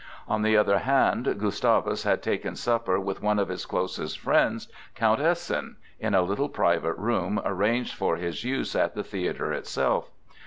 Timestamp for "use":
8.43-8.75